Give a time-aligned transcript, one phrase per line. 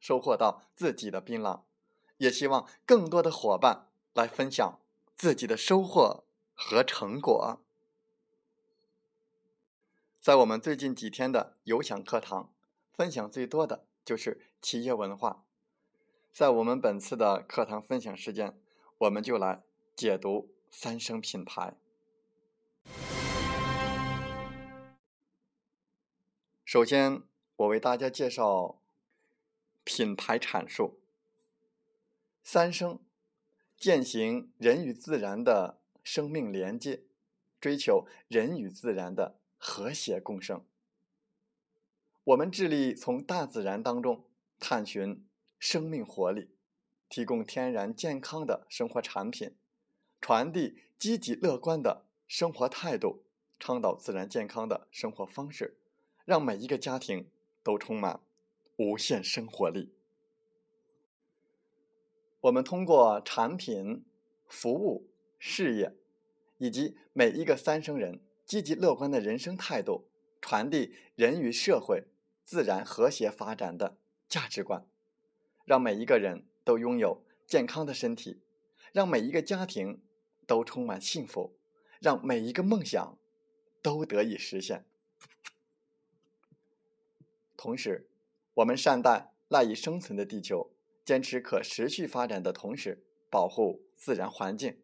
[0.00, 1.60] 收获到自己的槟榔，
[2.16, 4.80] 也希望更多的伙伴来分享
[5.14, 7.60] 自己的收获和成果。
[10.18, 12.52] 在我们最近几天的有享课堂，
[12.92, 15.44] 分享最多的就是企业文化。
[16.32, 18.58] 在我们本次的课堂分享时间，
[18.98, 19.62] 我们就来
[19.94, 21.74] 解读三生品牌。
[26.64, 27.22] 首先，
[27.56, 28.79] 我为大家介绍。
[29.84, 31.00] 品牌阐述：
[32.42, 33.00] 三生
[33.76, 37.02] 践行人与自然的生命连接，
[37.60, 40.64] 追求人与自然的和谐共生。
[42.24, 44.24] 我们致力从大自然当中
[44.58, 45.26] 探寻
[45.58, 46.50] 生命活力，
[47.08, 49.56] 提供天然健康的生活产品，
[50.20, 53.24] 传递积极乐观的生活态度，
[53.58, 55.78] 倡导自然健康的生活方式，
[56.24, 57.28] 让每一个家庭
[57.62, 58.20] 都充满。
[58.80, 59.92] 无限生活力。
[62.40, 64.06] 我们通过产品、
[64.48, 65.94] 服务、事业，
[66.56, 70.08] 以及每一个三生人积极乐观的人生态度，
[70.40, 72.04] 传递人与社会、
[72.42, 74.86] 自然和谐发展的价值观，
[75.66, 78.40] 让每一个人都拥有健康的身体，
[78.94, 80.00] 让每一个家庭
[80.46, 81.54] 都充满幸福，
[82.00, 83.18] 让每一个梦想
[83.82, 84.86] 都得以实现。
[87.58, 88.09] 同时，
[88.60, 90.70] 我们善待赖以生存的地球，
[91.02, 94.82] 坚持可持续发展的同时，保护自然环境，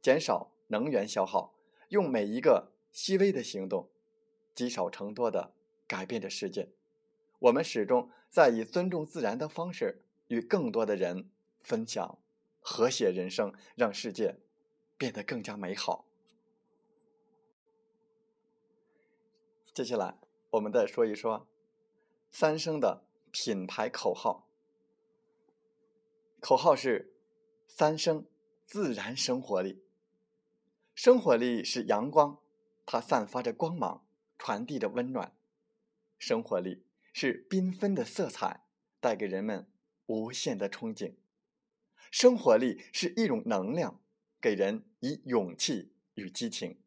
[0.00, 1.54] 减少能源消耗，
[1.88, 3.90] 用每一个细微的行动，
[4.54, 5.52] 积少成多的
[5.88, 6.68] 改变着世界。
[7.40, 11.28] 我们始终在以尊重自然的方式，与更多的人
[11.60, 12.18] 分享
[12.60, 14.36] 和谐人生，让世界
[14.96, 16.06] 变得更加美好。
[19.74, 20.16] 接下来，
[20.50, 21.48] 我们再说一说
[22.30, 23.05] 三生的。
[23.38, 24.48] 品牌口号，
[26.40, 27.12] 口号是
[27.68, 28.26] “三生
[28.64, 29.84] 自然生活力”。
[30.96, 32.40] 生活力是阳光，
[32.86, 34.06] 它散发着光芒，
[34.38, 35.32] 传递着温暖；
[36.18, 38.64] 生活力是缤纷的色彩，
[39.00, 39.70] 带给人们
[40.06, 41.12] 无限的憧憬；
[42.10, 44.00] 生活力是一种能量，
[44.40, 46.78] 给人以勇气与激情；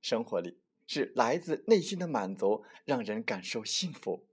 [0.00, 4.27] 生活力是来自内心的满足，让人感受幸福。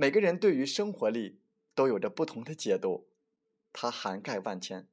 [0.00, 1.40] 每个人对于生活力
[1.74, 3.06] 都有着不同的解读，
[3.70, 4.88] 它涵盖万千，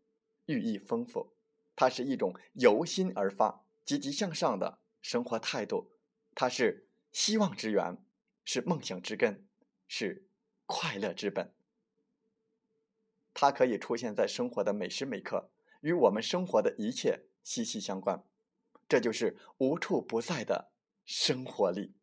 [0.47, 1.31] 寓意丰富。
[1.77, 5.87] 它是一种由心而发、积极向上的生活态度，
[6.35, 7.97] 它是希望之源，
[8.43, 9.47] 是梦想之根，
[9.87, 10.25] 是
[10.65, 11.53] 快乐之本。
[13.33, 18.21] 它可以出现在生活的每时每刻，与我们生活的一切息息相关。
[18.89, 20.67] 这就是无处不在的
[21.05, 21.93] 生活力。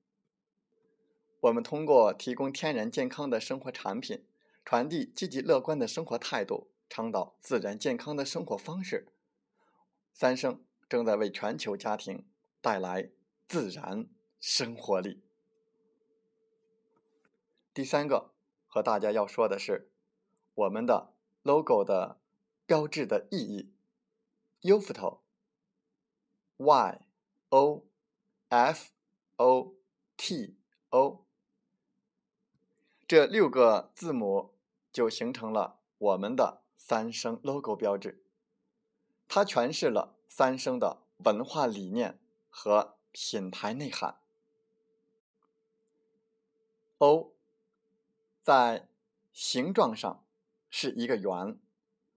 [1.44, 4.24] 我们通过提供天然健康的生活产品，
[4.64, 9.08] 传递积极乐观的生活态度，倡导自然健康的生活方式。
[10.14, 12.24] 三生正在为全球家庭
[12.62, 13.10] 带来
[13.46, 14.06] 自然
[14.40, 15.22] 生活力。
[17.74, 18.30] 第三个
[18.66, 19.90] 和大家要说的是，
[20.54, 21.12] 我们的
[21.42, 22.18] logo 的
[22.64, 23.70] 标志的意义
[24.62, 25.20] ：UFO，Y
[27.50, 27.84] O
[28.48, 28.92] F
[29.36, 29.74] O
[30.16, 30.56] T
[30.88, 31.23] O。
[33.14, 34.56] 这六个字母
[34.92, 38.24] 就形成了我们的三生 logo 标志，
[39.28, 42.18] 它诠释了三生的文化理念
[42.50, 44.18] 和品牌内涵。
[46.98, 47.34] O
[48.42, 48.88] 在
[49.32, 50.26] 形状上
[50.68, 51.56] 是一个圆，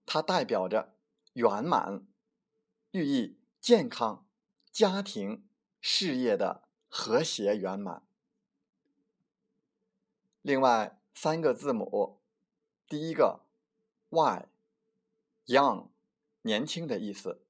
[0.03, 0.95] 它代表着
[1.33, 2.07] 圆满，
[2.89, 4.25] 寓意健康、
[4.71, 5.47] 家庭、
[5.79, 8.06] 事业的和谐圆满。
[10.47, 12.21] 另外三个字母
[12.87, 13.41] 第一个
[14.11, 15.89] Y，young，
[16.43, 17.41] 年轻的意思。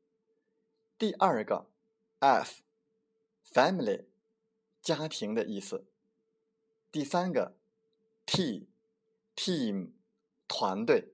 [0.97, 1.67] 第二个
[2.17, 4.05] F，family，
[4.81, 5.85] 家庭的意思。
[6.91, 7.55] 第三个
[8.25, 9.91] T，team，
[10.47, 11.13] 团队。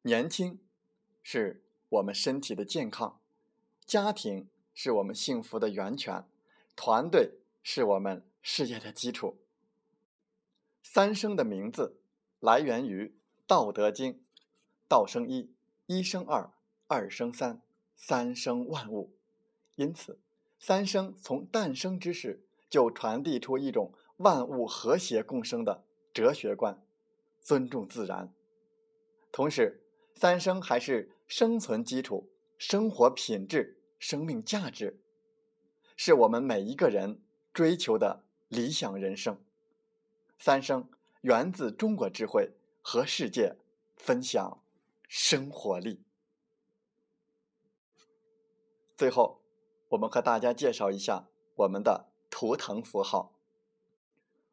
[0.00, 0.58] 年轻
[1.22, 3.20] 是我们身体的健康，
[3.84, 6.24] 家庭是我们幸福的源泉，
[6.74, 9.36] 团队是我们事业的基础。
[10.90, 12.00] 三生的名字
[12.40, 13.04] 来源于
[13.46, 14.14] 《道德经》
[14.88, 15.52] ：“道生一，
[15.84, 16.50] 一生二，
[16.86, 17.60] 二生三，
[17.94, 19.12] 三生万物。”
[19.76, 20.18] 因此，
[20.58, 26.82] 三生从诞生之时就传递出一种万物和谐共生的哲学观，
[27.38, 28.32] 尊重自然。
[29.30, 34.98] 同时，三生还是生存基础、生活品质、生命价值，
[35.98, 37.20] 是我们每一个人
[37.52, 39.38] 追求的理想人生。
[40.38, 40.88] 三生
[41.22, 43.56] 源自中国智慧，和世界
[43.96, 44.62] 分享
[45.08, 46.00] 生活力。
[48.96, 49.42] 最后，
[49.88, 51.26] 我们和大家介绍一下
[51.56, 53.34] 我们的图腾符号。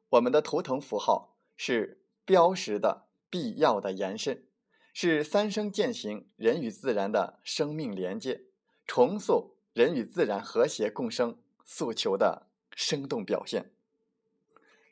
[0.09, 4.43] 我们的图腾符号是标识的必要的延伸，
[4.91, 8.45] 是三生践行人与自然的生命连接，
[8.87, 13.71] 重塑人与自然和谐共生诉求的生动表现。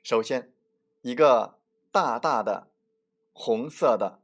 [0.04, 0.54] 首先。
[1.04, 1.60] 一个
[1.92, 2.70] 大大的
[3.34, 4.22] 红色的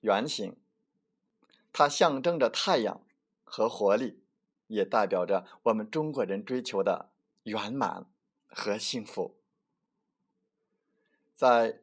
[0.00, 0.56] 圆形，
[1.72, 3.00] 它象征着太阳
[3.44, 4.20] 和活力，
[4.66, 7.10] 也代表着我们中国人追求的
[7.44, 8.06] 圆满
[8.48, 9.36] 和幸福。
[11.36, 11.80] 在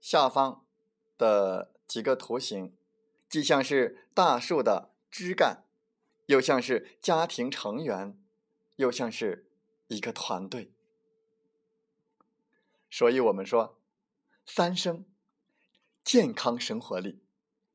[0.00, 0.66] 下方
[1.16, 2.76] 的几个图形，
[3.28, 5.62] 既像是大树的枝干，
[6.26, 8.20] 又像是家庭成员，
[8.74, 9.48] 又像是
[9.86, 10.72] 一个团队。
[12.90, 13.78] 所以我们说，
[14.46, 15.04] 三生：
[16.04, 17.20] 健康生活力、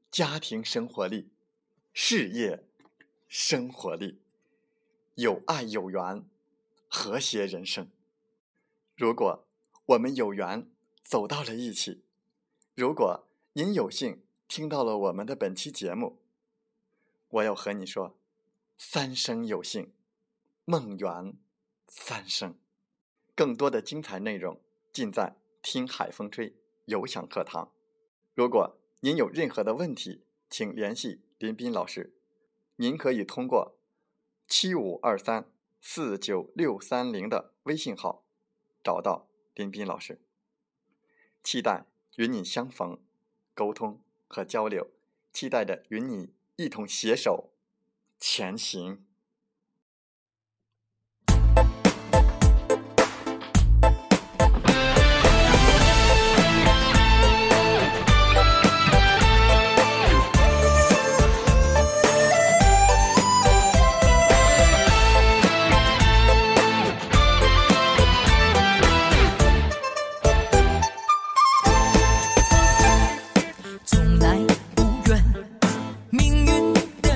[0.10, 1.30] 家庭生活力、
[1.94, 2.66] 事业
[3.28, 4.22] 生活力、
[5.16, 6.26] 有爱有缘、
[6.88, 7.90] 和谐人生。
[8.96, 9.46] 如果
[9.88, 10.70] 我们有缘
[11.04, 12.04] 走到了一起，
[12.76, 16.22] 如果您有幸听到了我们的本期节目，
[17.30, 18.18] 我要和你说：
[18.78, 19.94] 三生有幸，
[20.66, 21.34] 梦圆
[21.88, 22.58] 三生。
[23.36, 24.60] 更多的精彩内容。
[24.92, 26.56] 尽在听海风吹
[26.86, 27.72] 有享课堂。
[28.34, 32.16] 如果您有任何的问题，请联系林斌老师。
[32.76, 33.78] 您可以通过
[34.48, 38.26] 七五二三四九六三零的微信号
[38.84, 40.22] 找到林斌老师。
[41.44, 41.86] 期待
[42.18, 43.00] 与你相逢、
[43.54, 44.90] 沟通和交流，
[45.32, 47.54] 期待着与你一同携手
[48.20, 49.06] 前行。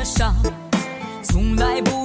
[0.05, 0.35] 伤
[1.23, 2.04] 从来不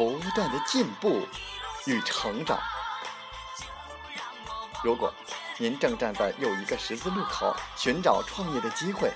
[0.00, 1.28] 不断的进步
[1.84, 2.58] 与成长。
[4.82, 5.12] 如果
[5.58, 9.12] 您正站在又一个十字路口，寻找创业的机会，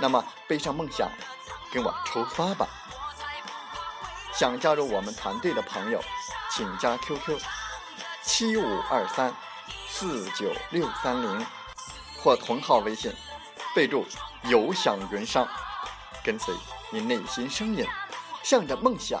[0.00, 1.10] 那么背上梦想，
[1.70, 2.66] 跟我出发吧！
[4.32, 6.02] 想加入我们团队的朋友，
[6.50, 7.38] 请加 QQ：
[8.22, 9.30] 七五二三
[9.90, 11.46] 四九六三零，
[12.22, 13.12] 或同号微信，
[13.76, 14.06] 备注
[14.48, 15.46] “有享云商”，
[16.24, 16.54] 跟随。
[16.90, 17.86] 你内心声音，
[18.42, 19.20] 向着梦想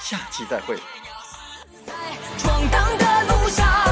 [0.00, 0.76] 下期再会。
[2.38, 3.85] 闯荡的路上